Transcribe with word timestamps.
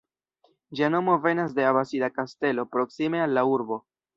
Ĝia 0.77 0.87
nomo 0.95 1.17
venas 1.27 1.53
de 1.59 1.67
abasida 1.73 2.11
kastelo 2.17 2.69
proksime 2.77 3.25
al 3.27 3.39
la 3.41 3.49
urbo. 3.55 3.83